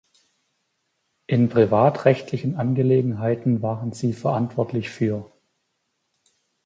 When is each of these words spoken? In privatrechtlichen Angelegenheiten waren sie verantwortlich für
In 1.27 1.49
privatrechtlichen 1.49 2.55
Angelegenheiten 2.55 3.61
waren 3.61 3.91
sie 3.91 4.13
verantwortlich 4.13 4.89
für 4.89 5.29